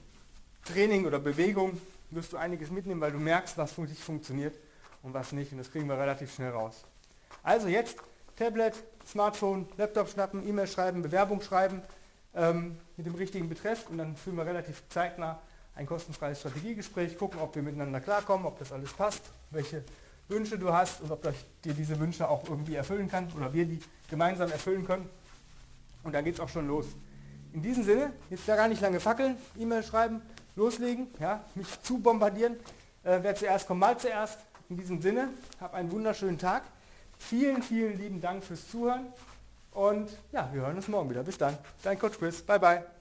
Training 0.65 1.05
oder 1.05 1.19
Bewegung 1.19 1.79
wirst 2.11 2.33
du 2.33 2.37
einiges 2.37 2.69
mitnehmen, 2.69 3.01
weil 3.01 3.11
du 3.11 3.19
merkst, 3.19 3.57
was 3.57 3.73
für 3.73 3.87
dich 3.87 4.03
funktioniert 4.03 4.55
und 5.01 5.13
was 5.13 5.31
nicht. 5.31 5.51
Und 5.51 5.57
das 5.57 5.71
kriegen 5.71 5.87
wir 5.87 5.97
relativ 5.97 6.33
schnell 6.33 6.51
raus. 6.51 6.83
Also 7.41 7.67
jetzt 7.67 7.97
Tablet, 8.35 8.73
Smartphone, 9.07 9.67
Laptop 9.77 10.09
schnappen, 10.09 10.47
E-Mail 10.47 10.67
schreiben, 10.67 11.01
Bewerbung 11.01 11.41
schreiben 11.41 11.81
ähm, 12.35 12.77
mit 12.97 13.05
dem 13.05 13.15
richtigen 13.15 13.49
Betreff 13.49 13.89
und 13.89 13.97
dann 13.97 14.15
führen 14.15 14.37
wir 14.37 14.45
relativ 14.45 14.83
zeitnah 14.89 15.41
ein 15.75 15.85
kostenfreies 15.85 16.39
Strategiegespräch, 16.39 17.17
gucken, 17.17 17.39
ob 17.39 17.55
wir 17.55 17.61
miteinander 17.61 18.01
klarkommen, 18.01 18.45
ob 18.45 18.59
das 18.59 18.71
alles 18.71 18.93
passt, 18.93 19.21
welche 19.51 19.83
Wünsche 20.27 20.57
du 20.57 20.73
hast 20.73 21.01
und 21.01 21.11
ob 21.11 21.21
dir 21.63 21.73
diese 21.73 21.99
Wünsche 21.99 22.27
auch 22.27 22.47
irgendwie 22.47 22.75
erfüllen 22.75 23.07
kann 23.07 23.31
oder 23.35 23.53
wir 23.53 23.65
die 23.65 23.79
gemeinsam 24.09 24.51
erfüllen 24.51 24.85
können. 24.85 25.09
Und 26.03 26.13
dann 26.13 26.23
geht 26.23 26.35
es 26.35 26.39
auch 26.39 26.49
schon 26.49 26.67
los. 26.67 26.85
In 27.53 27.61
diesem 27.61 27.83
Sinne, 27.83 28.13
jetzt 28.29 28.47
da 28.47 28.55
gar 28.55 28.67
nicht 28.67 28.81
lange 28.81 28.99
fackeln, 28.99 29.35
E-Mail 29.57 29.83
schreiben, 29.83 30.21
loslegen, 30.55 31.07
ja, 31.19 31.43
mich 31.55 31.81
zu 31.81 31.99
bombardieren. 31.99 32.55
Äh, 33.03 33.19
wer 33.21 33.35
zuerst 33.35 33.67
kommt, 33.67 33.79
mal 33.79 33.97
zuerst. 33.97 34.39
In 34.69 34.77
diesem 34.77 35.01
Sinne, 35.01 35.29
hab 35.59 35.73
einen 35.73 35.91
wunderschönen 35.91 36.37
Tag. 36.37 36.63
Vielen, 37.17 37.61
vielen 37.61 37.97
lieben 37.97 38.21
Dank 38.21 38.43
fürs 38.43 38.69
Zuhören. 38.69 39.07
Und 39.71 40.09
ja, 40.31 40.49
wir 40.53 40.61
hören 40.61 40.77
uns 40.77 40.87
morgen 40.87 41.09
wieder. 41.09 41.23
Bis 41.23 41.37
dann. 41.37 41.57
Dein 41.83 41.99
Coach 41.99 42.17
Chris. 42.17 42.41
Bye, 42.41 42.59
bye. 42.59 42.83